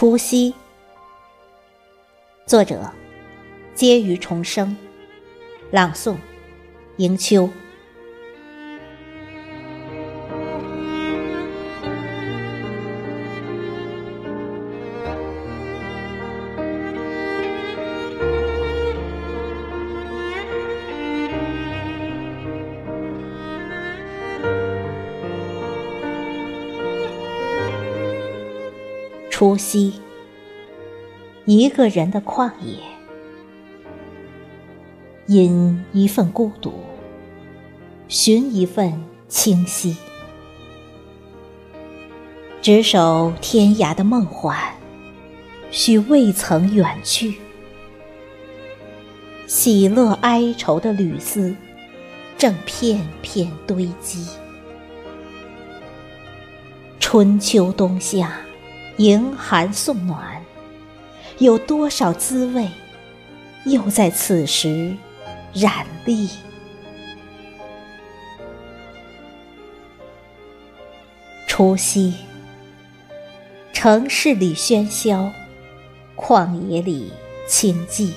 [0.00, 0.54] 除夕，
[2.46, 2.90] 作者：
[3.74, 4.74] 皆于重生，
[5.70, 6.16] 朗诵：
[6.96, 7.50] 迎秋。
[29.40, 29.94] 除夕，
[31.46, 32.76] 一个人的旷野，
[35.28, 36.74] 饮一份孤独，
[38.06, 39.96] 寻一份清晰，
[42.60, 44.74] 执手天涯的梦幻，
[45.70, 47.32] 许未曾远去；
[49.46, 51.56] 喜乐哀愁的缕丝，
[52.36, 54.28] 正片片堆积。
[56.98, 58.38] 春秋冬夏。
[59.00, 60.44] 迎寒送暖，
[61.38, 62.68] 有多少滋味，
[63.64, 64.94] 又在此时
[65.54, 66.28] 染丽？
[71.46, 72.12] 除夕，
[73.72, 75.32] 城市里喧嚣，
[76.14, 77.10] 旷野里
[77.48, 78.12] 清寂。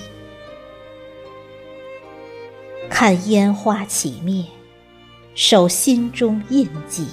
[2.90, 4.44] 看烟花起灭，
[5.34, 7.06] 守心中印记。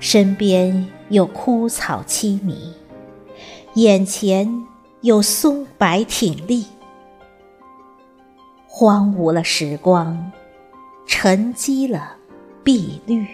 [0.00, 2.72] 身边有枯草凄迷，
[3.74, 4.64] 眼前
[5.00, 6.66] 有松柏挺立，
[8.66, 10.30] 荒芜了时光，
[11.06, 12.16] 沉积了
[12.62, 13.26] 碧绿。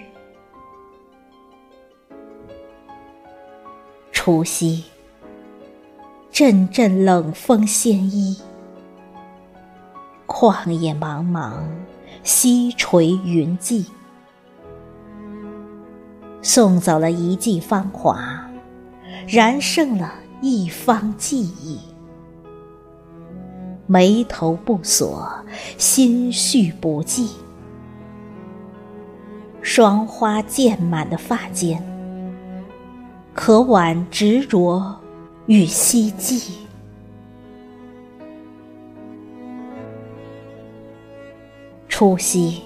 [4.10, 4.84] 除夕，
[6.32, 8.40] 阵阵冷风掀衣，
[10.26, 11.52] 旷野茫茫，
[12.22, 13.84] 西垂云际。
[16.44, 18.46] 送走了一季芳华，
[19.26, 20.12] 燃盛了
[20.42, 21.78] 一方记忆。
[23.86, 25.26] 眉头不锁，
[25.78, 27.30] 心绪不寄。
[29.62, 31.82] 霜花溅满的发间，
[33.32, 35.00] 可挽执着
[35.46, 36.52] 与希冀。
[41.88, 42.60] 除夕。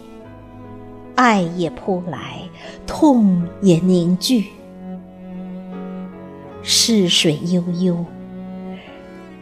[1.18, 2.48] 爱也扑来，
[2.86, 4.52] 痛也凝聚，
[6.62, 8.04] 逝水悠悠，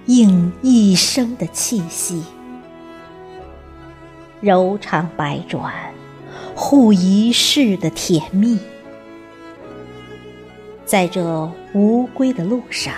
[0.06, 2.25] 映一生的气息。
[4.41, 5.70] 柔肠百转，
[6.54, 8.58] 护一世的甜蜜。
[10.87, 12.94] 在这无归的路上，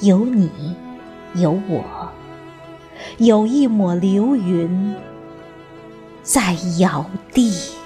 [0.00, 0.50] 有你，
[1.36, 2.10] 有我，
[3.18, 4.96] 有一抹流云。
[6.22, 7.81] 在摇地。